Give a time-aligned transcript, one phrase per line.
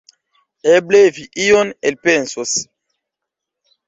[0.77, 2.55] Eble, vi ion elpensos.